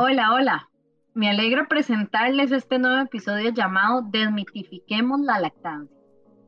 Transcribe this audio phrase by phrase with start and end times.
[0.00, 0.70] Hola, hola.
[1.12, 5.98] Me alegra presentarles este nuevo episodio llamado Desmitifiquemos la lactancia.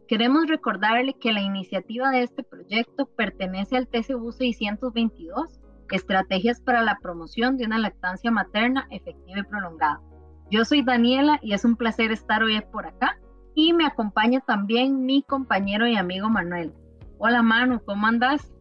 [0.06, 5.58] Queremos recordarle que la iniciativa de este proyecto pertenece al TCU 622,
[5.90, 10.00] Estrategias para la Promoción de una Lactancia Materna Efectiva y Prolongada.
[10.48, 13.18] Yo soy Daniela y es un placer estar hoy por acá
[13.56, 16.72] y me acompaña también mi compañero y amigo Manuel.
[17.18, 18.54] Hola Manu, ¿cómo andas?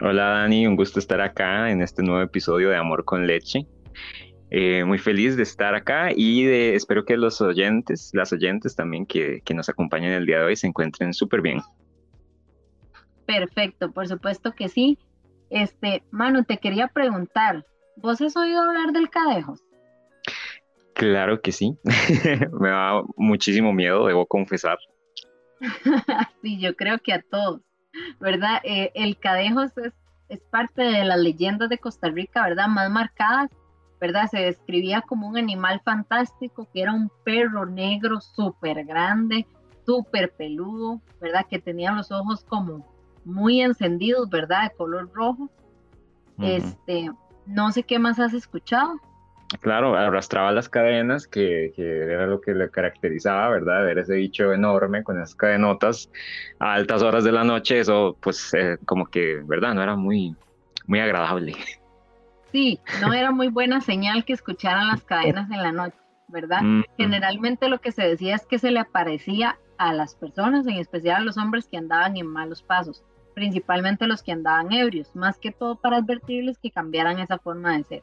[0.00, 3.66] Hola Dani, un gusto estar acá en este nuevo episodio de Amor con Leche.
[4.56, 9.04] Eh, muy feliz de estar acá y de, espero que los oyentes, las oyentes también
[9.04, 11.60] que, que nos acompañan el día de hoy se encuentren súper bien.
[13.26, 14.96] Perfecto, por supuesto que sí.
[15.50, 19.60] Este, Manu, te quería preguntar, ¿vos has oído hablar del cadejos?
[20.94, 21.76] Claro que sí.
[22.60, 24.78] Me da muchísimo miedo, debo confesar.
[26.42, 27.60] sí, yo creo que a todos,
[28.20, 28.60] ¿verdad?
[28.62, 29.92] Eh, el cadejos es,
[30.28, 32.68] es parte de las leyendas de Costa Rica, ¿verdad?
[32.68, 33.50] Más marcadas
[34.04, 34.28] ¿verdad?
[34.30, 39.46] Se describía como un animal fantástico, que era un perro negro súper grande,
[39.86, 41.46] súper peludo, ¿verdad?
[41.48, 42.86] Que tenía los ojos como
[43.24, 44.64] muy encendidos, ¿verdad?
[44.64, 45.48] De color rojo.
[46.38, 47.10] Este,
[47.46, 49.00] no sé qué más has escuchado.
[49.62, 53.84] Claro, arrastraba las cadenas, que, era lo que le caracterizaba, ¿verdad?
[53.84, 56.10] Ver ese bicho enorme con esas cadenotas
[56.58, 59.72] a altas horas de la noche, eso pues eh, como que, ¿verdad?
[59.72, 60.36] No era muy,
[60.86, 61.54] muy agradable.
[62.54, 65.96] Sí, no era muy buena señal que escucharan las cadenas en la noche,
[66.28, 66.60] ¿verdad?
[66.96, 71.16] Generalmente lo que se decía es que se le aparecía a las personas, en especial
[71.16, 73.02] a los hombres que andaban en malos pasos,
[73.34, 77.82] principalmente los que andaban ebrios, más que todo para advertirles que cambiaran esa forma de
[77.82, 78.02] ser.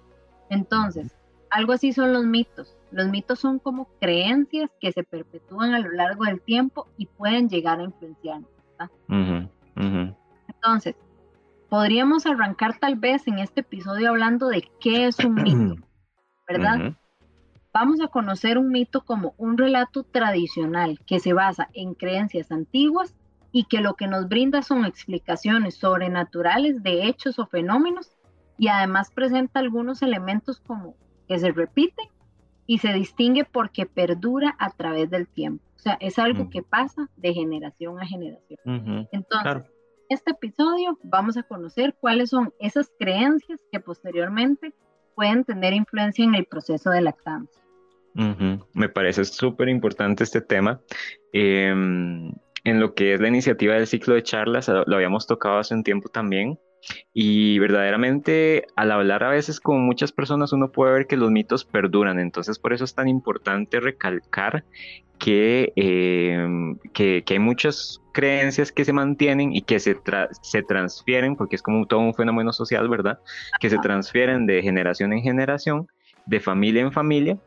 [0.50, 1.16] Entonces,
[1.50, 2.76] algo así son los mitos.
[2.92, 7.48] Los mitos son como creencias que se perpetúan a lo largo del tiempo y pueden
[7.48, 8.50] llegar a influenciarnos.
[8.78, 9.50] ¿verdad?
[10.50, 10.96] Entonces,
[11.72, 15.82] podríamos arrancar tal vez en este episodio hablando de qué es un mito,
[16.48, 16.98] ¿verdad?
[17.74, 23.16] Vamos a conocer un mito como un relato tradicional que se basa en creencias antiguas
[23.54, 28.18] y que lo que nos brinda son explicaciones sobrenaturales de hechos o fenómenos
[28.58, 30.98] y además presenta algunos elementos como
[31.30, 32.10] que se repiten
[32.68, 35.64] y se distingue porque perdura a través del tiempo.
[35.78, 38.60] O sea, es algo que pasa de generación a generación.
[39.14, 39.71] Entonces,
[40.14, 44.74] este episodio vamos a conocer cuáles son esas creencias que posteriormente
[45.16, 47.62] pueden tener influencia en el proceso de lactancia.
[48.74, 50.82] Me parece súper importante este tema.
[51.32, 52.34] Em,
[52.66, 55.84] en lo que es la iniciativa del ciclo de charlas, lo habíamos tocado hace un
[55.84, 56.60] tiempo también.
[57.14, 61.66] Y verdaderamente al hablar a veces con muchas personas uno puede ver que los mitos
[61.66, 64.64] perduran, entonces por eso es tan importante recalcar
[65.20, 69.96] que, em, que, hay muchas creencias que se mantienen y que se,
[70.42, 73.20] se transfieren, porque es como todo un fenómeno social, ¿verdad?
[73.60, 75.88] Que se transfieren de generación en generación,
[76.26, 77.38] de familia en familia,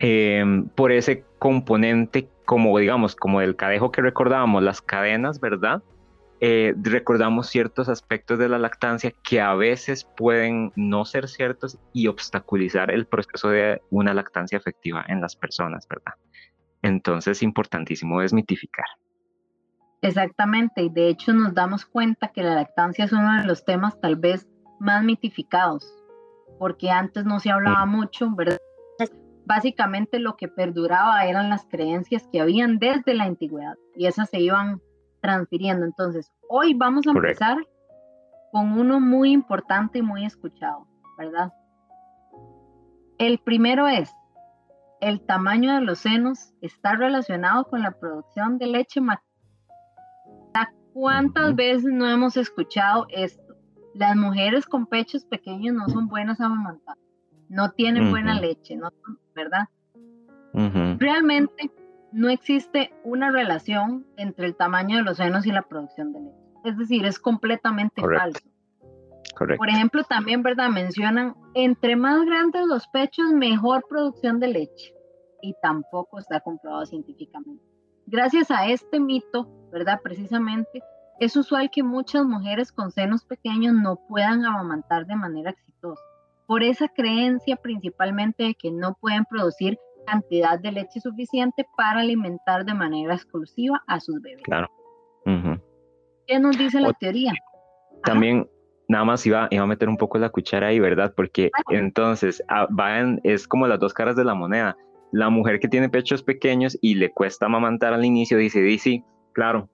[0.00, 5.82] em, por ese componente como digamos, como el cadejo que recordábamos, las cadenas, ¿verdad?
[6.40, 12.08] Eh, recordamos ciertos aspectos de la lactancia que a veces pueden no ser ciertos y
[12.08, 16.12] obstaculizar el proceso de una lactancia efectiva en las personas, ¿verdad?
[16.82, 18.84] Entonces es importantísimo desmitificar.
[20.02, 23.98] Exactamente, y de hecho nos damos cuenta que la lactancia es uno de los temas
[24.00, 24.46] tal vez
[24.78, 25.90] más mitificados,
[26.58, 28.58] porque antes no se hablaba mucho, ¿verdad?
[29.46, 34.40] Básicamente lo que perduraba eran las creencias que habían desde la antigüedad y esas se
[34.40, 34.82] iban
[35.26, 35.84] transfiriendo.
[35.84, 37.56] Entonces, hoy vamos a empezar
[38.52, 40.86] con uno muy importante y muy escuchado,
[41.18, 41.52] ¿verdad?
[43.18, 44.14] El primero es,
[45.00, 49.26] el tamaño de los senos está relacionado con la producción de leche materna.
[50.92, 53.54] ¿Cuántas veces no hemos escuchado esto?
[53.94, 57.02] Las mujeres con pechos pequeños no son buenas amamantando,
[57.50, 58.90] no tienen buena leche, ¿no?
[59.34, 59.68] ¿verdad?
[60.98, 61.70] Realmente
[62.12, 66.46] no existe una relación entre el tamaño de los senos y la producción de leche.
[66.64, 68.40] Es decir, es completamente falso.
[69.56, 70.70] Por ejemplo, también, ¿verdad?
[70.70, 74.94] Mencionan, entre más grandes los pechos, mejor producción de leche.
[75.42, 77.62] Y tampoco está comprobado científicamente.
[78.06, 80.00] Gracias a este mito, ¿verdad?
[80.02, 80.80] Precisamente,
[81.20, 86.02] es usual que muchas mujeres con senos pequeños no puedan amamantar de manera exitosa.
[86.46, 92.64] Por esa creencia principalmente de que no pueden producir cantidad de leche suficiente para alimentar
[92.64, 94.42] de manera exclusiva a sus bebés.
[94.44, 94.70] Claro.
[96.26, 97.32] ¿Qué nos dice la teoría?
[98.04, 98.48] También,
[98.88, 101.12] nada más iba, iba a meter un poco la cuchara ahí, ¿verdad?
[101.16, 104.76] Porque entonces ah, van, es como las dos caras de la moneda.
[105.12, 109.68] La mujer que tiene pechos pequeños y le cuesta amamantar al inicio dice, dice, claro,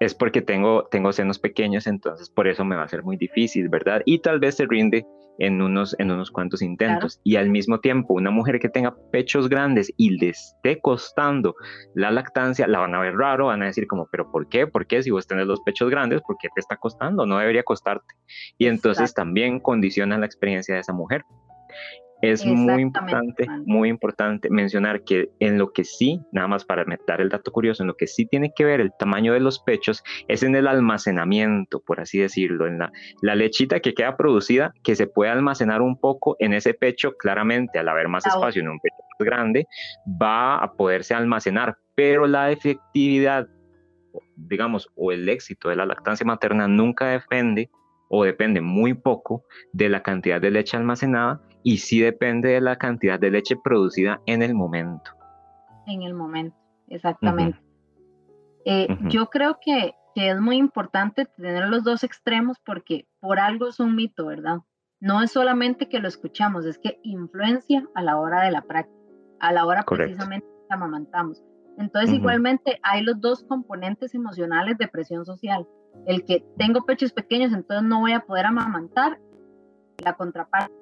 [0.00, 3.68] es porque tengo, tengo senos pequeños, entonces por eso me va a ser muy difícil,
[3.68, 4.02] ¿verdad?
[4.04, 5.06] Y tal vez se rinde
[5.38, 7.20] en unos, en unos cuantos intentos.
[7.24, 11.54] Y al mismo tiempo, una mujer que tenga pechos grandes y le esté costando
[11.94, 14.66] la lactancia, la van a ver raro, van a decir como, pero ¿por qué?
[14.66, 17.24] ¿Por qué si vos tenés los pechos grandes, por qué te está costando?
[17.24, 18.14] No debería costarte.
[18.58, 21.24] Y entonces también condiciona la experiencia de esa mujer.
[22.20, 27.20] Es muy importante, muy importante mencionar que en lo que sí, nada más para dar
[27.20, 30.02] el dato curioso, en lo que sí tiene que ver el tamaño de los pechos
[30.26, 32.92] es en el almacenamiento, por así decirlo, en la,
[33.22, 37.78] la lechita que queda producida, que se puede almacenar un poco en ese pecho, claramente
[37.78, 39.66] al haber más espacio en un pecho más grande,
[40.20, 43.46] va a poderse almacenar, pero la efectividad,
[44.36, 47.70] digamos, o el éxito de la lactancia materna nunca depende
[48.08, 52.76] o depende muy poco de la cantidad de leche almacenada, y sí depende de la
[52.76, 55.10] cantidad de leche producida en el momento.
[55.86, 56.56] En el momento,
[56.88, 57.58] exactamente.
[58.64, 63.78] Eh, yo creo que, es muy importante tener los dos extremos porque por algo es
[63.78, 64.58] un mito, ¿verdad?
[64.98, 68.98] No es solamente que lo escuchamos, es que influencia a la hora de la práctica,
[69.38, 71.44] a la hora precisamente que amamantamos.
[71.78, 75.68] Entonces, igualmente hay los dos componentes emocionales de presión social.
[76.06, 79.20] El que tengo pechos pequeños, entonces no voy a poder amamantar.
[80.04, 80.74] La contraparte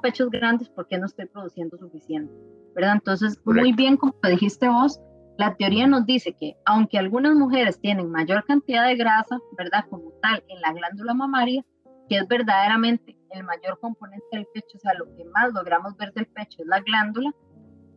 [0.00, 2.32] pechos grandes porque no estoy produciendo suficiente,
[2.74, 2.94] ¿verdad?
[2.94, 5.00] Entonces, muy bien, como dijiste vos,
[5.36, 9.84] la teoría nos dice que aunque algunas mujeres tienen mayor cantidad de grasa, ¿verdad?
[9.90, 11.64] Como tal, en la glándula mamaria,
[12.08, 16.12] que es verdaderamente el mayor componente del pecho, o sea, lo que más logramos ver
[16.12, 17.32] del pecho es la glándula,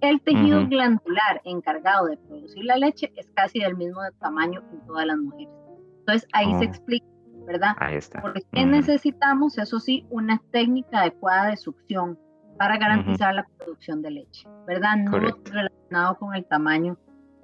[0.02, 5.06] el tejido glandular encargado de producir la leche es casi del mismo tamaño en todas
[5.06, 5.54] las mujeres.
[6.00, 6.64] Entonces, ahí se oh.
[6.64, 7.06] explica
[7.48, 7.76] ¿verdad?
[7.80, 8.22] Ahí está.
[8.22, 12.20] Porque necesitamos, eso sí, una técnica adecuada de succión
[12.58, 14.98] para garantizar la producción de leche, ¿verdad?
[14.98, 16.98] No relacionado con el tamaño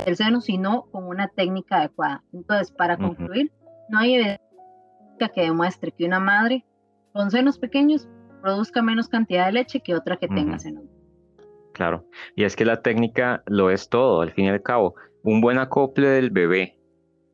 [0.06, 2.24] del seno, sino con una técnica adecuada.
[2.34, 3.52] Entonces, para concluir,
[3.90, 6.66] no hay evidencia que demuestre que una madre
[7.14, 8.10] con senos pequeños
[8.42, 10.84] produzca menos cantidad de leche que otra que tenga senos.
[11.74, 12.06] Claro,
[12.36, 14.96] y es que la técnica lo es todo, al fin y al cabo.
[15.24, 16.78] Un buen acople del bebé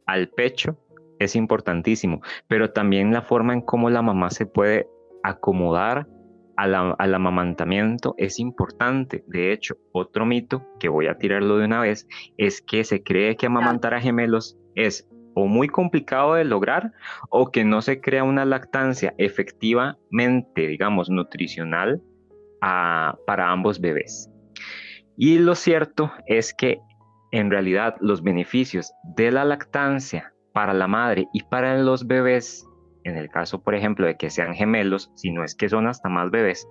[0.06, 0.77] al pecho
[1.19, 4.88] es importantísimo, pero también la forma en cómo la mamá se puede
[5.24, 6.07] acomodar
[6.56, 9.24] al, amamantamiento es importante.
[9.27, 12.07] De hecho, otro mito que voy a tirarlo de una vez
[12.38, 16.92] es que se cree que amamantar a gemelos es o muy complicado de lograr
[17.30, 22.01] o que no se crea una lactancia efectivamente, digamos, nutricional
[22.60, 24.30] para ambos bebés.
[25.16, 26.80] Y lo cierto es que
[27.31, 32.68] en realidad los beneficios de la lactancia para la madre y para los bebés,
[33.04, 36.10] en el caso, por ejemplo, de que sean gemelos, si no es que son hasta
[36.10, 36.68] más bebés,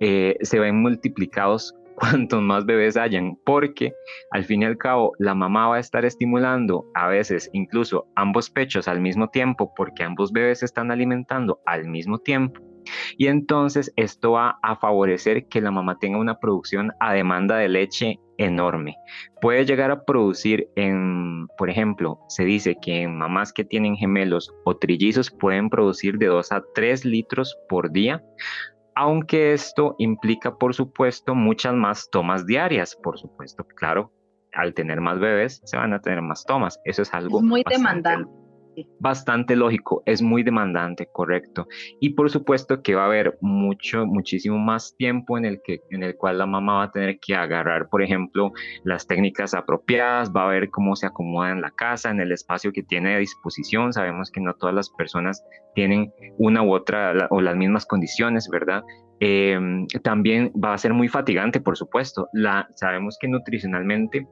[0.00, 3.92] eh, se ven multiplicados cuantos más bebés hayan, porque
[4.30, 8.50] al fin y al cabo la mamá va a estar estimulando a veces incluso ambos
[8.50, 12.60] pechos al mismo tiempo, porque ambos bebés se están alimentando al mismo tiempo.
[13.16, 17.68] Y entonces esto va a favorecer que la mamá tenga una producción a demanda de
[17.68, 18.96] leche enorme.
[19.40, 24.52] Puede llegar a producir en, por ejemplo, se dice que en mamás que tienen gemelos
[24.64, 28.22] o trillizos pueden producir de 2 a 3 litros por día,
[28.94, 34.12] aunque esto implica, por supuesto, muchas más tomas diarias, por supuesto, claro,
[34.52, 38.41] al tener más bebés se van a tener más tomas, eso es algo muy demandante
[38.98, 41.66] bastante lógico, es muy demandante, correcto.
[42.00, 46.02] Y por supuesto que va a haber mucho, muchísimo más tiempo en el, que, en
[46.02, 48.52] el cual la mamá va a tener que agarrar, por ejemplo,
[48.84, 52.72] las técnicas apropiadas, va a ver cómo se acomoda en la casa, en el espacio
[52.72, 53.92] que tiene a disposición.
[53.92, 58.82] Sabemos que no todas las personas tienen una u otra o las mismas condiciones, ¿verdad?
[59.20, 62.28] Em, también va a ser muy fatigante, por supuesto.
[62.32, 64.26] La, sabemos que nutricionalmente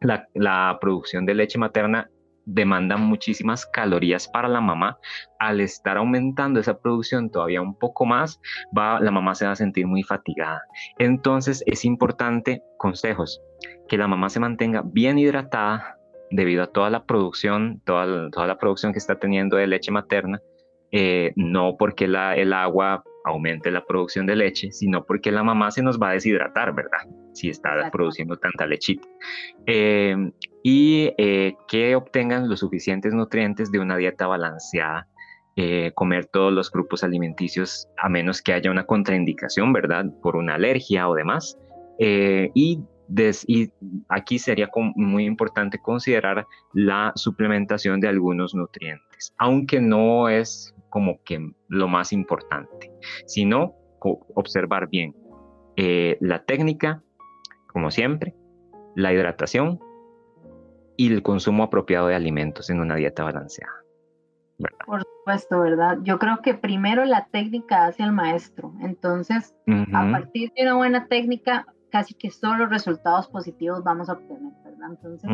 [0.00, 2.10] la, la, producción de leche materna
[2.46, 4.98] demanda muchísimas calorías para la mamá.
[5.38, 8.40] Al estar aumentando esa producción todavía un poco más,
[8.76, 10.62] va, la mamá se va a sentir muy fatigada.
[10.98, 13.40] Entonces es importante, consejos,
[13.88, 15.98] que la mamá se mantenga bien hidratada
[16.30, 20.40] debido a toda la producción, toda, toda la producción que está teniendo de leche materna,
[20.90, 25.70] eh, no porque la, el agua aumente la producción de leche, sino porque la mamá
[25.70, 27.00] se nos va a deshidratar, ¿verdad?
[27.34, 29.06] Si está produciendo tanta lechita.
[29.66, 35.08] Em, y eh, que obtengan los suficientes nutrientes de una dieta balanceada.
[35.56, 40.06] Eh, comer todos los grupos alimenticios a menos que haya una contraindicación, ¿verdad?
[40.20, 41.56] Por una alergia o demás.
[41.98, 42.82] Eh, y,
[43.46, 43.70] y,
[44.08, 51.38] aquí sería muy importante considerar la suplementación de algunos nutrientes, aunque no es como que
[51.68, 52.90] lo más importante,
[53.26, 53.74] sino
[54.34, 55.14] observar bien
[55.76, 57.02] eh, la técnica,
[57.74, 58.34] como siempre,
[58.94, 59.80] la hidratación
[60.96, 63.74] y el consumo apropiado de alimentos en una dieta balanceada.
[64.86, 65.98] Por supuesto, ¿verdad?
[66.02, 68.72] Yo creo que primero la técnica hace al maestro.
[68.80, 69.56] Entonces,
[69.92, 74.90] a partir de una buena técnica, casi que solo resultados positivos vamos a obtener, ¿verdad?
[74.90, 75.28] Entonces,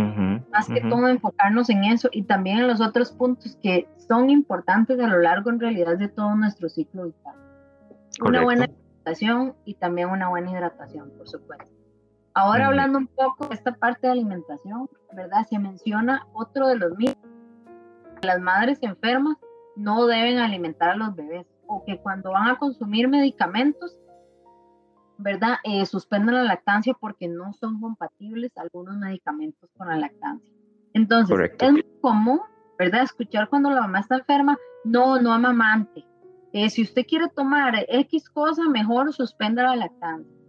[0.51, 4.99] más que todo enfocarnos en eso y también en los otros puntos que son importantes
[4.99, 7.35] a lo largo en realidad de todo nuestro ciclo vital.
[8.25, 11.80] Una buena alimentación y también una buena hidratación, por supuesto.
[12.41, 15.47] Ahora hablando un poco de esta parte de alimentación, ¿verdad?
[15.49, 17.31] Se menciona otro de los mitos
[18.23, 19.37] las madres enfermas
[19.77, 23.97] no deben alimentar a los bebés o que cuando van a consumir medicamentos,
[25.17, 25.57] ¿verdad?
[25.65, 30.53] Eh, suspendan la lactancia porque no son compatibles algunos medicamentos con la lactancia.
[30.93, 32.41] Entonces, es muy común,
[32.79, 33.03] ¿verdad?
[33.03, 36.05] Escuchar cuando la mamá está enferma, no, no amamante.
[36.53, 40.40] Eh, si usted quiere tomar X cosa, mejor suspenda la lactancia.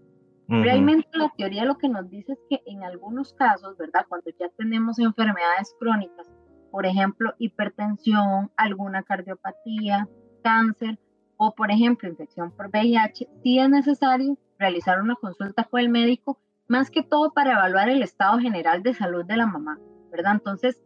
[0.51, 4.05] Realmente la teoría lo que nos dice es que en algunos casos, ¿verdad?
[4.09, 6.27] Cuando ya tenemos enfermedades crónicas
[6.71, 10.07] por ejemplo, hipertensión, alguna cardiopatía,
[10.41, 10.97] cáncer
[11.37, 16.39] o, por ejemplo, infección por VIH, sí es necesario realizar una consulta con el médico,
[16.67, 19.79] más que todo para evaluar el estado general de salud de la mamá,
[20.11, 20.33] ¿verdad?
[20.33, 20.81] Entonces,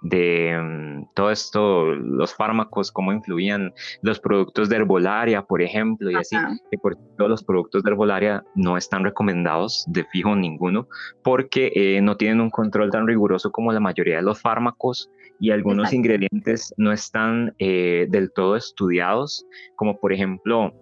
[0.03, 6.15] de mm, todo esto, los fármacos, cómo influían los productos de herbolaria, por ejemplo, y
[6.15, 6.37] así,
[6.71, 10.87] que por todos los productos de herbolaria no están recomendados de fijo ninguno,
[11.25, 15.53] porque eh, no tienen un control tan riguroso como la mayoría de los fármacos y
[15.53, 20.75] algunos ingredientes no están del todo estudiados, como por ejemplo,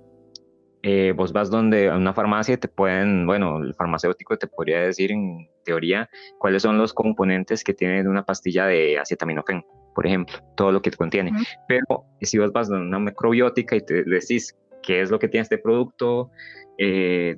[0.82, 5.10] eh, vos vas donde a una farmacia te pueden, bueno, el farmacéutico te podría decir
[5.10, 6.08] en teoría
[6.38, 10.90] cuáles son los componentes que tiene una pastilla de acetaminofén, por ejemplo, todo lo que
[10.92, 11.32] contiene.
[11.66, 15.42] Pero si vos vas a una microbiótica y te decís qué es lo que tiene
[15.42, 16.30] este producto,
[16.78, 17.36] eh,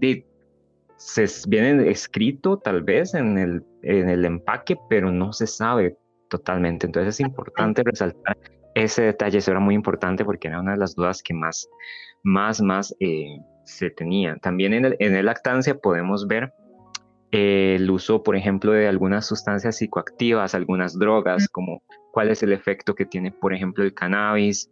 [0.97, 5.97] se viene escrito tal vez en el, en el empaque, pero no se sabe
[6.29, 6.85] totalmente.
[6.85, 8.37] Entonces es importante resaltar
[8.75, 11.69] ese detalle, eso era muy importante porque era una de las dudas que más,
[12.23, 14.37] más, más eh, se tenía.
[14.37, 16.53] También en el, en el lactancia podemos ver
[17.31, 22.95] el uso, por ejemplo, de algunas sustancias psicoactivas, algunas drogas, como cuál es el efecto
[22.95, 24.69] que tiene, por ejemplo, el cannabis,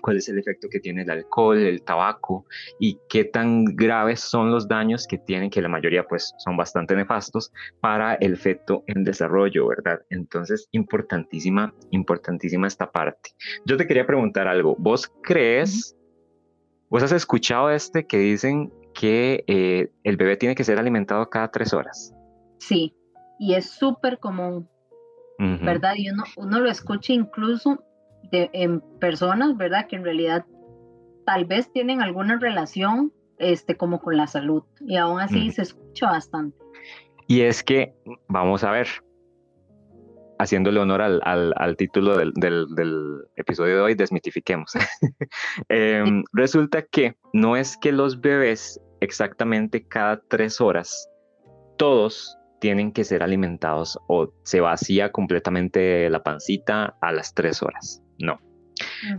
[0.00, 2.46] cuál es el efecto que tiene el alcohol, el tabaco
[2.78, 6.94] y qué tan graves son los daños que tienen, que la mayoría pues son bastante
[6.94, 10.00] nefastos para el feto en desarrollo, ¿verdad?
[10.10, 13.30] Entonces, importantísima, importantísima esta parte.
[13.64, 15.96] Yo te quería preguntar algo, ¿vos crees,
[16.88, 21.50] vos has escuchado este que dicen que eh, el bebé tiene que ser alimentado cada
[21.50, 22.14] tres horas.
[22.58, 22.94] Sí,
[23.38, 24.68] y es súper común,
[25.38, 25.94] ¿verdad?
[25.96, 27.84] Y uno, uno lo escucha incluso
[28.30, 29.86] de, en personas, ¿verdad?
[29.88, 30.44] Que en realidad
[31.24, 36.06] tal vez tienen alguna relación este, como con la salud, y aún así se escucha
[36.06, 36.56] bastante.
[37.26, 37.94] Y es que,
[38.28, 38.88] vamos a ver,
[40.38, 44.72] haciéndole honor al, al, título del, del, episodio de hoy, desmitifiquemos.
[45.68, 51.08] Em, resulta que no es que los bebés exactamente cada tres horas,
[51.76, 58.02] todos tienen que ser alimentados o se vacía completamente la pancita a las tres horas.
[58.18, 58.40] No.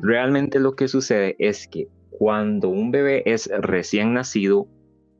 [0.01, 4.67] Realmente lo que sucede es que cuando un bebé es recién nacido,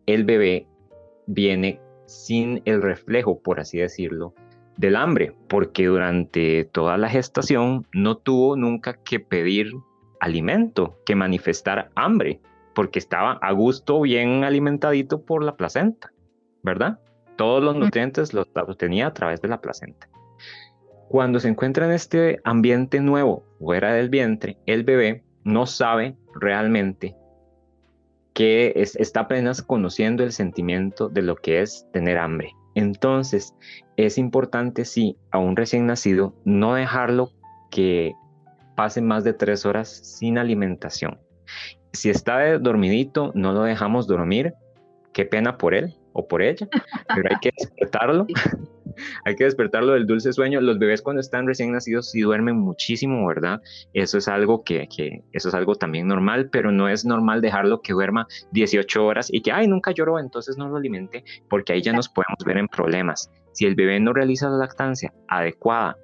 [0.06, 0.68] el bebé
[1.28, 4.34] viene sin el reflejo, por así decirlo,
[4.78, 9.74] del hambre, porque durante toda la gestación no tuvo nunca que pedir
[10.20, 12.40] alimento, que manifestar hambre,
[12.74, 16.12] porque estaba a gusto, bien alimentadito por la placenta,
[16.64, 17.00] ¿verdad?
[17.36, 20.08] Todos los nutrientes los obtenía a través de la placenta.
[21.10, 27.16] Cuando se encuentra en este ambiente nuevo, fuera del vientre, el bebé no sabe realmente
[28.34, 32.52] que está apenas conociendo el sentimiento de lo que es tener hambre.
[32.76, 33.56] Entonces,
[33.96, 37.32] es importante, sí, a un recién nacido, no dejarlo
[37.72, 38.14] que
[38.76, 41.20] pase más de tres horas sin alimentación.
[41.94, 44.54] Si está dormidito, no lo dejamos dormir.
[45.14, 46.68] Qué pena por él o por ella,
[47.16, 48.28] pero hay que despertarlo.
[49.26, 50.62] hay que despertarlo del dulce sueño.
[50.62, 53.62] Los bebés cuando están recién nacidos sí duermen muchísimo, ¿verdad?
[53.94, 57.82] Eso es algo que, que, eso es algo también normal, pero no es normal dejarlo
[57.82, 61.82] que duerma 18 horas y que, ay, nunca lloró, entonces no lo alimente, porque ahí
[61.82, 63.32] ya nos podemos ver en problemas.
[63.52, 65.98] Si el bebé no realiza la lactancia adecuada,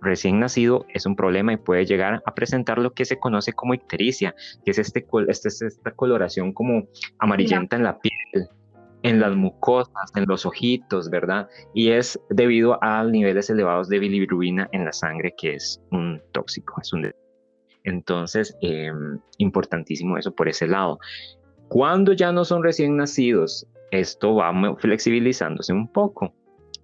[0.00, 3.74] recién nacido es un problema y puede llegar a presentar lo que se conoce como
[3.74, 4.34] ictericia,
[4.64, 6.86] que es este, este esta coloración como
[7.18, 8.48] amarillenta en la piel
[9.04, 11.48] en las mucosas, en los ojitos, ¿verdad?
[11.74, 16.80] Y es debido a niveles elevados de bilirrubina en la sangre, que es un tóxico,
[16.80, 17.12] es un...
[17.84, 20.98] Entonces, em, importantísimo eso por ese lado.
[21.68, 26.34] Cuando ya no son recién nacidos, esto va flexibilizándose un poco.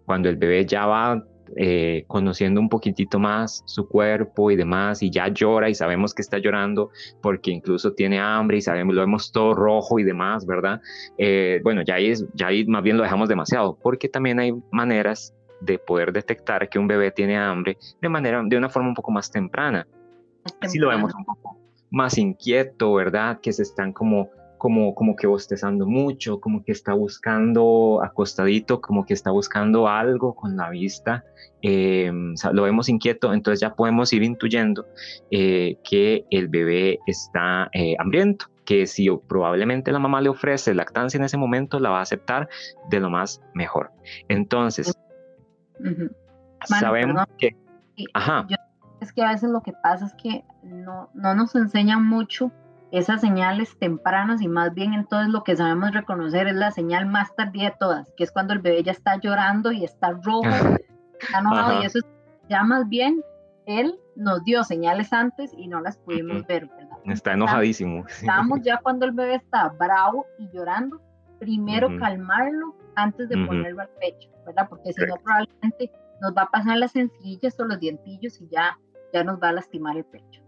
[0.05, 1.25] Cuando el bebé ya va
[1.57, 6.23] eh, conociendo un poquitito más su cuerpo y demás, y ya llora y sabemos que
[6.23, 6.91] está llorando
[7.21, 10.81] porque incluso tiene hambre y sabemos, lo vemos todo rojo y demás, ¿verdad?
[11.19, 15.35] Eh, bueno, ya ahí, ya ahí más bien lo dejamos demasiado, porque también hay maneras
[15.61, 19.11] de poder detectar que un bebé tiene hambre de manera, de una forma un poco
[19.11, 19.87] más temprana.
[20.67, 21.59] Si lo vemos un poco
[21.91, 23.41] más inquieto, ¿verdad?
[23.41, 24.31] Que se están como
[24.61, 30.35] como, como que bostezando mucho, como que está buscando acostadito, como que está buscando algo
[30.35, 31.25] con la vista,
[31.63, 34.87] em, lo vemos inquieto, entonces ya podemos ir intuyendo
[35.31, 41.17] eh, que el bebé está eh, hambriento, que si probablemente la mamá le ofrece lactancia
[41.17, 42.47] en ese momento, la va a aceptar
[42.91, 43.91] de lo más mejor.
[44.29, 44.95] Entonces,
[46.65, 47.57] sabemos que...
[48.13, 48.47] Ajá.
[49.01, 52.53] es que a veces lo que pasa es que no, no nos enseñan mucho
[52.93, 57.35] esas señales tempranas y más bien entonces lo que sabemos reconocer es la señal más
[57.37, 60.49] tardía de todas, que es cuando el bebé ya está llorando y está rojo,
[61.21, 62.05] está enojado y eso es,
[62.49, 63.23] ya más bien
[63.67, 66.99] él nos dio señales antes y no las pudimos ver, ¿verdad?
[67.05, 68.05] Está enojadísimo.
[68.09, 71.01] Estamos ya cuando el bebé está bravo y llorando,
[71.39, 74.69] primero calmarlo antes de ponerlo al pecho, ¿verdad?
[74.69, 78.79] Porque si no probablemente nos va a pasar las sencillas o los dientillos y ya,
[79.13, 80.43] ya nos va a lastimar el pecho.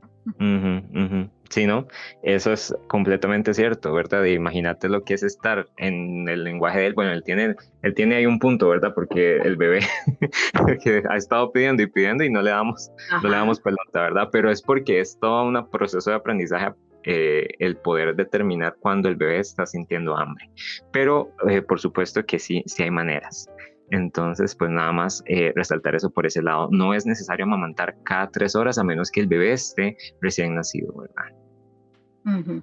[1.53, 1.87] Sí, ¿no?
[2.23, 4.25] Eso es completamente cierto, ¿verdad?
[4.25, 6.95] Imagínate lo que es estar en el lenguaje de él.
[6.95, 8.95] Bueno, él tiene, él tiene ahí un punto, ¿verdad?
[8.95, 9.81] Porque el bebé
[10.83, 12.91] que ha estado pidiendo y pidiendo y no le damos,
[13.23, 14.31] no le damos pelota, ¿verdad?
[14.33, 16.73] Pero es porque es todo un proceso de aprendizaje
[17.05, 20.49] eh, el poder determinar cuando el bebé está sintiendo hambre.
[20.91, 23.47] Pero eh, por supuesto que sí, sí hay maneras.
[23.93, 26.69] Entonces, pues nada más eh, resaltar eso por ese lado.
[26.71, 30.95] No es necesario amamantar cada tres horas a menos que el bebé esté recién nacido,
[30.95, 32.63] ¿verdad?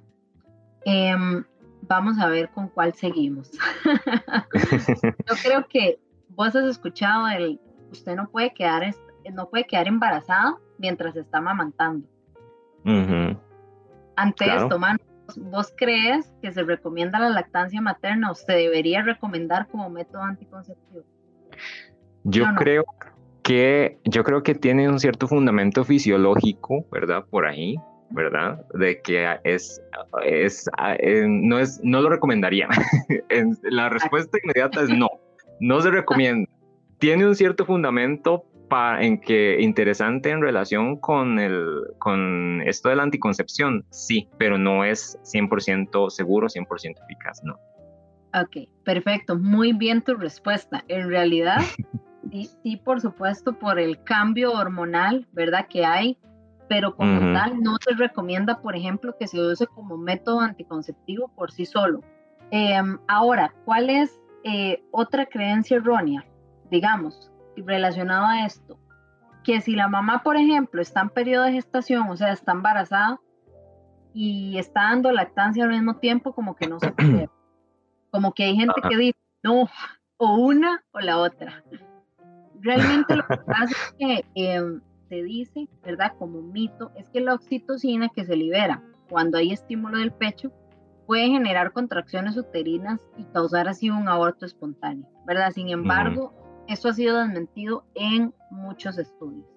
[0.86, 1.44] Em,
[1.84, 3.52] vamos a ver con cuál seguimos.
[5.28, 7.62] Yo creo que vos has escuchado el,
[7.92, 8.92] usted no puede quedar,
[9.32, 12.08] no puede quedar embarazado mientras está amamantando.
[14.15, 14.98] Ante esto, man,
[15.38, 21.04] ¿vos crees que se recomienda la lactancia materna o se debería recomendar como método anticonceptivo?
[22.24, 22.86] Yo creo
[23.43, 27.26] que yo creo que tiene un cierto fundamento fisiológico, ¿verdad?
[27.30, 27.78] Por ahí,
[28.12, 28.65] ¿verdad?
[28.74, 29.82] De que es,
[30.24, 30.69] es
[31.00, 32.67] eh, no es, no lo recomendaría.
[33.63, 35.10] la respuesta inmediata es no,
[35.60, 36.50] no se recomienda.
[37.00, 42.98] Tiene un cierto fundamento para, en que interesante en relación con el, con esto de
[42.98, 47.58] la anticoncepción, sí, pero no es 100% seguro, 100% eficaz, no.
[48.34, 50.84] Ok, perfecto, muy bien tu respuesta.
[50.88, 51.58] En realidad,
[52.32, 55.68] sí, sí, por supuesto, por el cambio hormonal, ¿verdad?
[55.68, 56.18] Que hay,
[56.68, 61.52] pero como tal no se recomienda, por ejemplo, que se use como método anticonceptivo por
[61.52, 62.02] sí solo.
[62.52, 66.24] Em, ahora, ¿cuál es eh, otra creencia errónea,
[66.70, 68.80] digamos, relacionada a esto?
[69.44, 73.20] Que si la mamá, por ejemplo, está en periodo de gestación, o sea, está embarazada
[74.13, 77.30] y está dando lactancia al mismo tiempo, como que no se puede.
[78.12, 79.69] Como que hay gente que dice, no,
[80.17, 81.63] o una o la otra.
[82.60, 86.13] Realmente lo que pasa es que em, se dice, ¿verdad?
[86.17, 90.52] Como mito, es que la oxitocina que se libera cuando hay estímulo del pecho
[91.08, 95.52] puede generar contracciones uterinas y causar así un aborto espontáneo, ¿verdad?
[95.52, 96.34] Sin embargo,
[96.67, 99.48] esto ha sido desmentido en muchos estudios.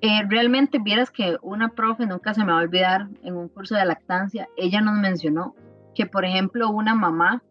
[0.00, 3.74] Eh, realmente vieras que una profe, nunca se me va a olvidar, en un curso
[3.74, 5.54] de lactancia, ella nos mencionó
[5.96, 7.42] que, por ejemplo, una mamá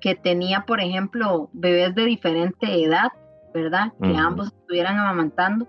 [0.00, 3.12] que tenía, por ejemplo, bebés de diferente edad,
[3.52, 3.92] ¿verdad?
[4.02, 5.68] Que ambos estuvieran amamantando,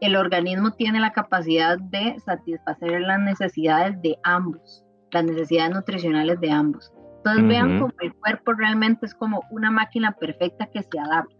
[0.00, 6.50] el organismo tiene la capacidad de satisfacer las necesidades de ambos, las necesidades nutricionales de
[6.50, 6.92] ambos.
[7.18, 11.34] Entonces vean cómo el cuerpo realmente es como una máquina perfecta que se adapta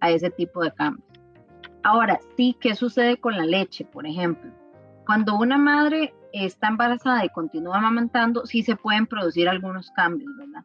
[0.00, 1.08] a ese tipo de cambios.
[1.82, 4.52] Ahora, sí, ¿qué sucede con la leche, por ejemplo?
[5.06, 10.64] Cuando una madre está embarazada y continúa amamantando, sí se pueden producir algunos cambios, ¿verdad?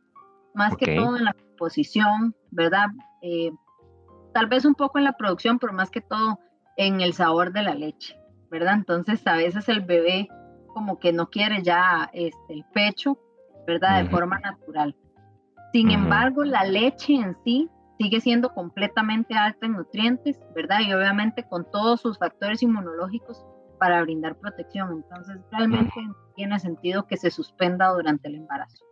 [0.55, 2.87] Más que todo en la composición, ¿verdad?
[3.21, 3.51] Eh,
[4.33, 6.39] tal vez un poco en la producción, pero más que todo
[6.75, 8.17] en el sabor de la leche,
[8.49, 8.73] ¿verdad?
[8.73, 10.27] Entonces a veces el bebé
[10.73, 13.19] como que no quiere ya este, el pecho,
[13.67, 14.03] ¿verdad?
[14.03, 14.95] De forma natural.
[15.71, 20.79] Sin embargo, la leche en sí sigue siendo completamente alta en nutrientes, ¿verdad?
[20.81, 23.45] Y obviamente con todos sus factores inmunológicos
[23.81, 24.91] para brindar protección.
[24.91, 28.85] Entonces, realmente tiene sentido que se suspenda durante el embarazo.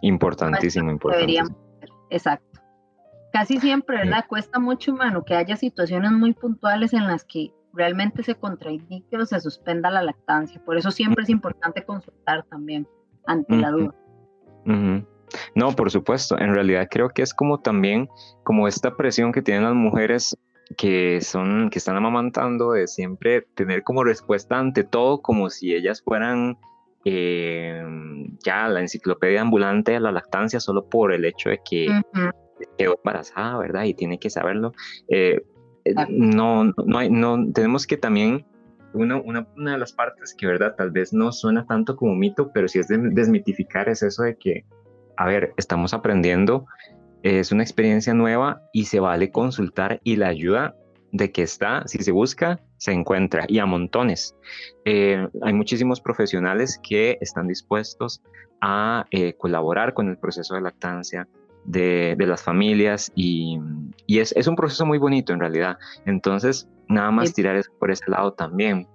[0.00, 1.56] Importantísimo, importantísimo.
[2.08, 2.60] Exacto.
[3.32, 4.26] Casi siempre, ¿verdad?
[4.28, 9.26] Cuesta mucho, humano que haya situaciones muy puntuales en las que realmente se contraindique o
[9.26, 10.62] se suspenda la lactancia.
[10.64, 12.86] Por eso siempre es importante consultar también
[13.26, 13.94] ante la duda.
[15.56, 16.38] No, por supuesto.
[16.38, 18.08] En realidad creo que es como también
[18.44, 20.36] como esta presión que tienen las mujeres
[20.76, 26.02] que son que están amamantando de siempre tener como respuesta ante todo como si ellas
[26.02, 26.58] fueran
[27.04, 27.82] eh,
[28.44, 31.88] ya la enciclopedia ambulante de la lactancia solo por el hecho de que
[32.76, 33.84] quedó embarazada, ¿verdad?
[33.84, 34.72] Y tiene que saberlo.
[35.08, 35.42] Eh,
[35.84, 38.44] eh, no, no, hay, no, tenemos que también,
[38.92, 40.74] una, una, una, de las partes que, ¿verdad?
[40.76, 44.36] Tal vez no suena tanto como mito, pero sí es de desmitificar es eso de
[44.36, 44.64] que,
[45.16, 46.66] a ver, estamos aprendiendo,
[47.22, 50.74] es una experiencia nueva y se vale consultar y la ayuda
[51.12, 54.36] de que está, si se busca, se encuentra y a montones.
[54.84, 58.22] Eh, hay muchísimos profesionales que están dispuestos
[58.60, 59.06] a
[59.38, 61.26] colaborar con el proceso de lactancia,
[61.64, 63.58] de, las familias y,
[64.06, 65.78] es, es, un proceso muy bonito en realidad.
[66.06, 68.86] Entonces, nada más tirar eso por ese lado también.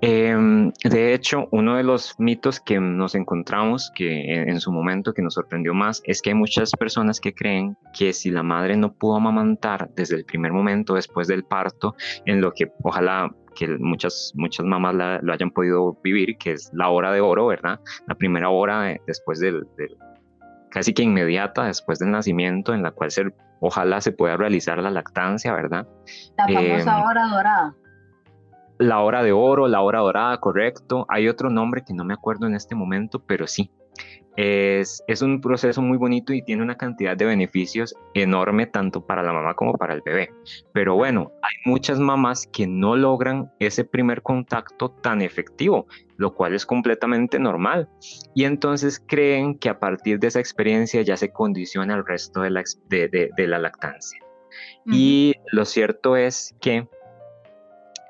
[0.00, 5.22] Em, de hecho, uno de los mitos que nos encontramos que en, su momento que
[5.22, 8.92] nos sorprendió más es que hay muchas personas que creen que si la madre no
[8.92, 14.32] pudo amamantar desde el primer momento después del parto, en lo que ojalá que muchas,
[14.36, 17.80] muchas mamás lo hayan podido vivir, que es la hora de oro, ¿verdad?
[18.06, 19.66] La primera hora después del,
[20.70, 23.24] casi que inmediata después del nacimiento, en la cual se,
[23.58, 25.88] ojalá se pueda realizar la lactancia, ¿verdad?
[26.36, 27.74] La famosa em, hora dorada.
[28.78, 31.04] La hora de oro, la hora dorada, correcto.
[31.08, 33.70] Hay otro nombre que no me acuerdo en este momento, pero sí.
[34.36, 39.24] Es, es, un proceso muy bonito y tiene una cantidad de beneficios enorme tanto para
[39.24, 40.30] la mamá como para el bebé.
[40.72, 46.54] Pero bueno, hay muchas mamás que no logran ese primer contacto tan efectivo, lo cual
[46.54, 47.88] es completamente normal.
[48.32, 52.50] Y entonces creen que a partir de esa experiencia ya se condiciona el resto de
[52.50, 54.20] la, de, de, la lactancia.
[54.86, 56.88] Y lo cierto es que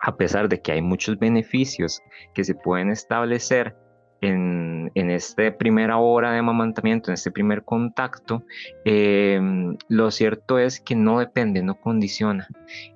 [0.02, 2.00] a pesar de que hay muchos beneficios
[2.34, 3.76] que se pueden establecer
[4.20, 8.42] en, en esta primera hora de amamantamiento, en este primer contacto,
[8.84, 12.48] em, lo cierto es que no depende, no condiciona.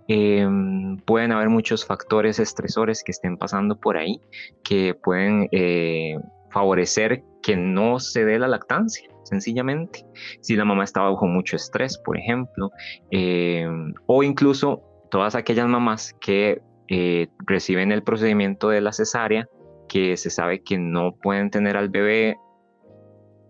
[0.09, 4.21] Em, pueden haber muchos factores estresores que estén pasando por ahí
[4.65, 6.19] que pueden eh,
[6.51, 10.05] favorecer que no se dé la lactancia sencillamente.
[10.41, 12.71] Si la mamá está bajo mucho estrés, por ejemplo,
[13.11, 19.49] em, o incluso todas aquellas mamás que eh, reciben el procedimiento de la cesárea
[19.89, 22.37] que se sabe que no pueden tener al bebé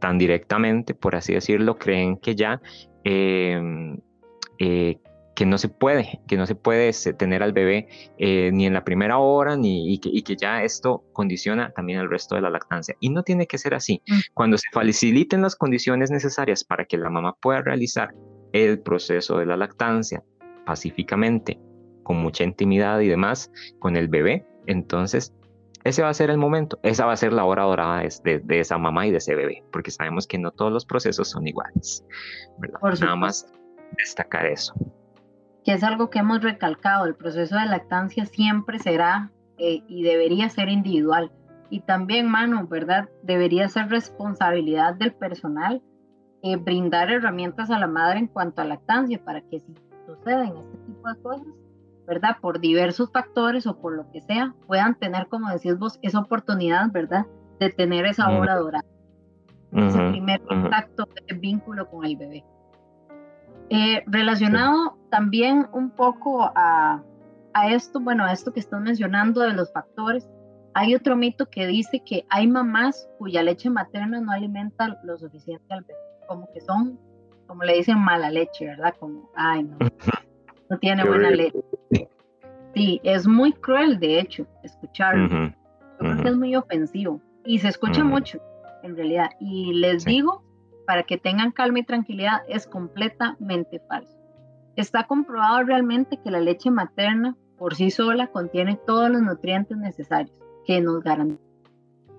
[0.00, 2.60] tan directamente, por así decirlo, creen que ya
[3.04, 3.98] em,
[4.58, 4.96] eh,
[5.34, 8.84] que no se puede, que no se puede tener al bebé eh, ni en la
[8.84, 12.96] primera hora ni, y, que, ya esto condiciona también el resto de la lactancia.
[13.00, 14.02] Y no tiene que ser así.
[14.06, 14.18] Mm.
[14.34, 18.14] Cuando se faciliten las condiciones necesarias para que la mamá pueda realizar
[18.52, 20.22] el proceso de la lactancia
[20.66, 21.58] pacíficamente,
[22.02, 25.34] con mucha intimidad y demás con el bebé, entonces
[25.84, 28.60] ese va a ser el momento, esa va a ser la hora dorada de, de,
[28.60, 32.04] esa mamá y de ese bebé, porque sabemos que no todos los procesos son iguales.
[33.00, 33.52] Nada más
[33.98, 34.74] destacar eso.
[35.64, 40.48] Que es algo que hemos recalcado, el proceso de lactancia siempre será eh, y debería
[40.48, 41.32] ser individual.
[41.68, 43.08] Y también, mano, ¿verdad?
[43.22, 45.82] Debería ser responsabilidad del personal
[46.42, 49.74] eh, brindar herramientas a la madre en cuanto a lactancia para que si
[50.06, 51.46] suceden este tipo de cosas,
[52.06, 52.36] ¿verdad?
[52.40, 56.90] Por diversos factores o por lo que sea, puedan tener, como decís vos, esa oportunidad,
[56.90, 57.26] ¿verdad?
[57.58, 58.84] De tener esa hora dorada.
[59.72, 62.44] Ese primer contacto, ese vínculo con el bebé.
[63.70, 67.02] Eh, relacionado también un poco a,
[67.54, 70.28] a esto, bueno, a esto que estás mencionando de los factores,
[70.74, 75.64] hay otro mito que dice que hay mamás cuya leche materna no alimenta lo suficiente
[75.72, 76.98] al bebé, como que son,
[77.46, 78.94] como le dicen, mala leche, ¿verdad?
[78.98, 79.76] Como, ay, no,
[80.70, 81.60] no tiene buena leche.
[82.74, 85.28] Sí, es muy cruel, de hecho, escucharlo.
[85.28, 85.52] Yo
[85.98, 88.38] creo que es muy ofensivo y se escucha mucho,
[88.82, 89.30] en realidad.
[89.40, 90.42] Y les digo,
[90.86, 94.16] para que tengan calma y tranquilidad, es completamente falso.
[94.76, 100.36] Está comprobado realmente que la leche materna por sí sola contiene todos los nutrientes necesarios
[100.66, 101.52] que nos garantizan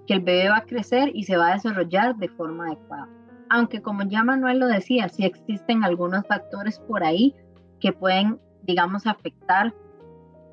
[0.07, 3.07] que el bebé va a crecer y se va a desarrollar de forma adecuada.
[3.49, 7.35] Aunque como ya Manuel lo decía, sí existen algunos factores por ahí
[7.79, 9.73] que pueden, digamos, afectar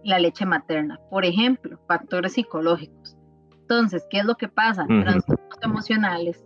[0.05, 0.99] la leche materna.
[1.11, 3.17] Por ejemplo, factores psicológicos.
[3.53, 4.87] Entonces, ¿qué es lo que pasa?
[4.87, 6.45] Trastornos emocionales,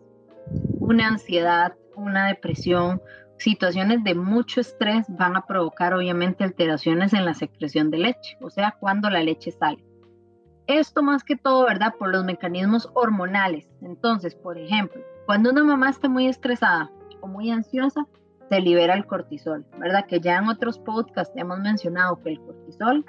[0.78, 3.00] una ansiedad, una depresión,
[3.38, 8.50] situaciones de mucho estrés van a provocar obviamente alteraciones en la secreción de leche, o
[8.50, 9.84] sea, cuando la leche sale.
[10.66, 11.94] Esto más que todo, ¿verdad?
[11.98, 13.68] Por los mecanismos hormonales.
[13.82, 16.90] Entonces, por ejemplo, cuando una mamá está muy estresada
[17.20, 18.06] o muy ansiosa,
[18.48, 20.06] se libera el cortisol, ¿verdad?
[20.06, 23.04] Que ya en otros podcasts hemos mencionado que el cortisol,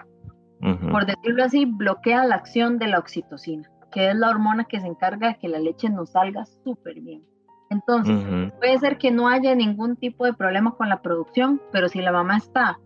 [0.92, 4.88] por decirlo así, bloquea la acción de la oxitocina, que es la hormona que se
[4.88, 7.24] encarga de que la leche nos salga súper bien.
[7.70, 12.02] Entonces, puede ser que no haya ningún tipo de problema con la producción, pero si
[12.02, 12.80] la mamá está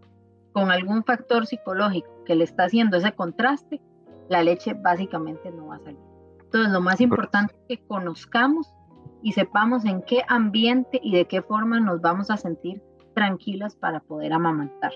[0.52, 3.82] con algún factor psicológico que le está haciendo ese contraste,
[4.30, 6.00] la leche básicamente no va a salir.
[6.44, 8.74] Entonces, lo más importante es que conozcamos
[9.22, 12.82] y sepamos en qué ambiente y de qué forma nos vamos a sentir
[13.14, 14.92] tranquilas para poder amamantar.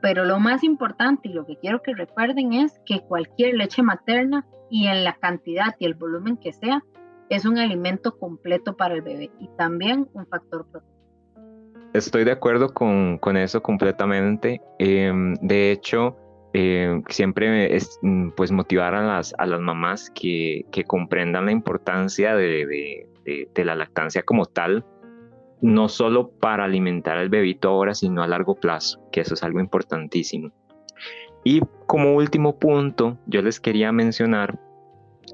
[0.00, 4.46] Pero lo más importante y lo que quiero que recuerden es que cualquier leche materna
[4.70, 6.82] y en la cantidad y el volumen que sea,
[7.28, 11.00] es un alimento completo para el bebé y también un factor protector.
[11.92, 14.60] Estoy de acuerdo con, con eso completamente.
[14.78, 16.16] Em, de hecho,
[16.52, 21.52] eh, siempre es mm, pues motivar a las, a las mamás que, que comprendan la
[21.52, 24.84] importancia de, de, de, la lactancia como tal,
[25.62, 29.60] no solo para alimentar al bebito ahora, sino a largo plazo, que eso es algo
[29.60, 30.50] importantísimo.
[31.44, 34.58] Y como último punto, yo les quería mencionar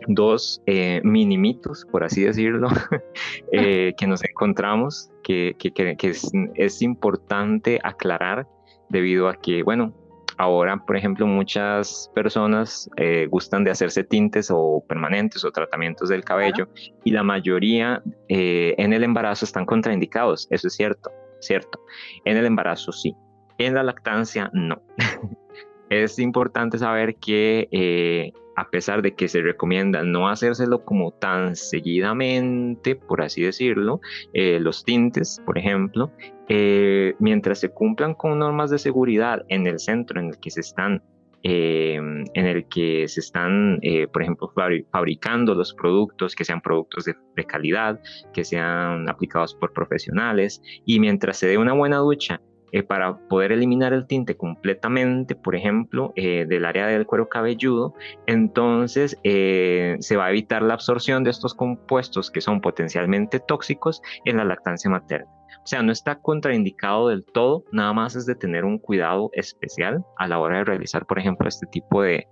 [0.08, 2.68] dos eh, mini mitos, por así decirlo,
[3.52, 8.46] eh, que nos encontramos, que, que, que es, es, importante aclarar
[8.88, 9.92] debido a que, bueno,
[10.38, 16.24] Ahora, por ejemplo, muchas personas eh, gustan de hacerse tintes o permanentes o tratamientos del
[16.24, 16.68] cabello
[17.04, 20.46] y la mayoría eh, en el embarazo están contraindicados.
[20.50, 21.80] Eso es cierto, cierto.
[22.24, 23.14] En el embarazo sí.
[23.58, 24.82] En la lactancia no.
[25.90, 31.56] es importante saber que eh, a pesar de que se recomienda no hacérselo como tan
[31.56, 34.00] seguidamente, por así decirlo,
[34.32, 36.10] eh, los tintes, por ejemplo,
[36.48, 40.60] eh, mientras se cumplan con normas de seguridad en el centro en el que se
[40.60, 41.02] están
[41.42, 43.78] eh, en el que se están,
[44.12, 44.52] por ejemplo,
[44.90, 48.00] fabricando los productos, que sean productos de, de, calidad,
[48.32, 52.40] que sean aplicados por profesionales, y mientras se dé una buena ducha
[52.72, 57.94] eh, para poder eliminar el tinte completamente, por ejemplo, eh, del área del cuero cabelludo,
[58.26, 64.02] entonces eh, se va a evitar la absorción de estos compuestos que son potencialmente tóxicos
[64.24, 65.35] en la lactancia materna.
[65.62, 70.04] O sea, no está contraindicado del todo, nada más es de tener un cuidado especial
[70.18, 72.26] a la hora de realizar, por ejemplo, este tipo de,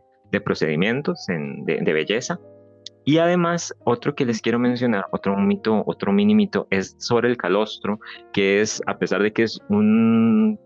[0.45, 2.41] procedimientos de belleza.
[3.05, 7.37] Y además, otro que les quiero mencionar, otro mito, otro mini mito, es sobre el
[7.37, 8.01] calostro,
[8.33, 10.59] que es, a pesar de que es un,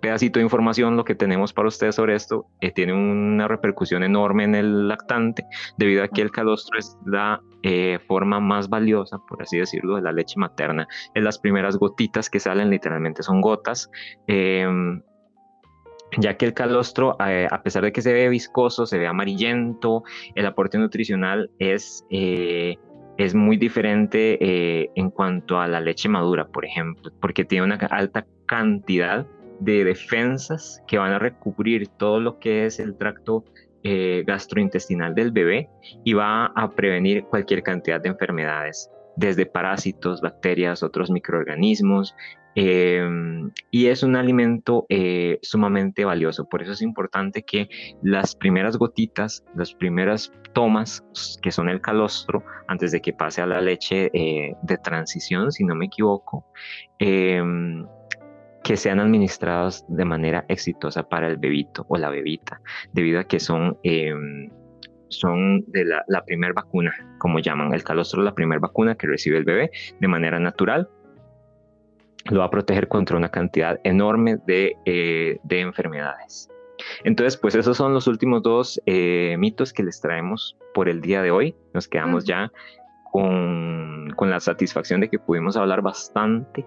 [0.00, 4.44] pedacito de información lo que tenemos para ustedes sobre esto, eh, tiene una repercusión enorme
[4.44, 5.44] en el lactante,
[5.76, 10.02] debido a que el calostro es la eh, forma más valiosa, por así decirlo, de
[10.02, 10.86] la leche materna.
[11.14, 13.90] Es las primeras gotitas que salen, literalmente son gotas.
[14.26, 15.02] Em,
[16.16, 20.04] ya que el calostro, eh, a pesar de que se ve viscoso, se ve amarillento,
[20.34, 22.76] el aporte nutricional es, eh,
[23.18, 27.74] es muy diferente eh, en cuanto a la leche madura, por ejemplo, porque tiene una
[27.74, 29.26] alta cantidad
[29.60, 33.44] de defensas que van a recubrir todo lo que es el tracto
[34.26, 35.70] gastrointestinal del bebé
[36.04, 42.14] y va a prevenir cualquier cantidad de enfermedades desde parásitos, bacterias, otros microorganismos,
[42.60, 46.48] Em, y es un alimento eh, sumamente valioso.
[46.48, 47.68] Por eso es importante que
[48.02, 51.04] las primeras gotitas, las primeras tomas,
[51.40, 55.62] que son el calostro, antes de que pase a la leche eh, de transición, si
[55.62, 56.46] no me equivoco,
[56.98, 57.86] em,
[58.68, 62.60] que sean administrados de manera exitosa para el bebito o la bebita,
[62.92, 64.50] debido a que son, em,
[65.08, 67.72] son de la, la primera vacuna, como llaman.
[67.72, 70.86] El calostro la primera vacuna que recibe el bebé de manera natural.
[72.26, 76.50] Lo va a proteger contra una cantidad enorme de, eh, de enfermedades.
[77.04, 81.22] Entonces, pues esos son los últimos dos eh, mitos que les traemos por el día
[81.22, 81.56] de hoy.
[81.72, 82.52] Nos quedamos ya
[83.12, 86.66] con, con, la satisfacción de que pudimos hablar bastante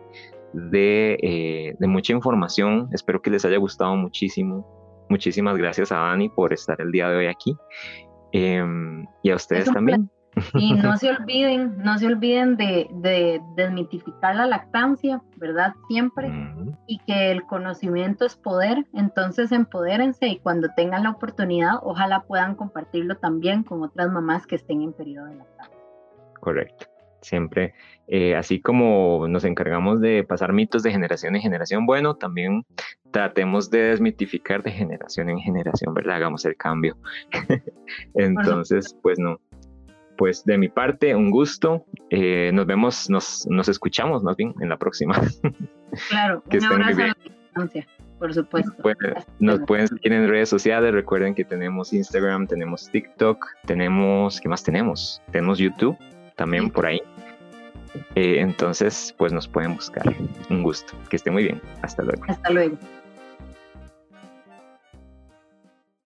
[0.53, 2.89] eh, de, mucha información.
[2.91, 4.65] Espero que les haya gustado muchísimo.
[5.09, 7.55] Muchísimas gracias a Dani por estar el día de hoy aquí.
[8.31, 10.09] Em, y a ustedes también.
[10.53, 15.73] Y no se olviden, no se olviden de, desmitificar la lactancia, ¿verdad?
[15.89, 16.31] Siempre.
[16.87, 22.55] Y que el conocimiento es poder, entonces empodérense y cuando tengan la oportunidad, ojalá puedan
[22.55, 25.77] compartirlo también con otras mamás que estén en periodo de lactancia.
[26.39, 26.90] Correcto.
[27.21, 27.73] Siempre,
[28.07, 32.65] eh, así como nos encargamos de pasar mitos de generación en generación, bueno, también
[33.11, 36.15] tratemos de desmitificar de generación en generación, ¿verdad?
[36.15, 36.97] Hagamos el cambio.
[38.15, 39.39] Entonces, pues no.
[40.17, 41.85] Pues de mi parte, un gusto.
[42.09, 45.15] Eh, nos vemos, nos, nos, escuchamos más bien en la próxima.
[46.07, 47.85] Claro, que un abrazo a la distancia,
[48.17, 48.71] por supuesto.
[49.39, 50.93] nos pueden seguir en redes sociales.
[50.93, 55.21] Recuerden que tenemos Instagram, tenemos TikTok, tenemos, ¿qué más tenemos?
[55.33, 55.97] Tenemos YouTube
[56.35, 57.01] también por ahí.
[58.15, 60.03] Eh, entonces, pues nos pueden buscar.
[60.49, 60.93] Un gusto.
[61.09, 61.61] Que esté muy bien.
[61.81, 62.23] Hasta luego.
[62.27, 62.77] Hasta luego.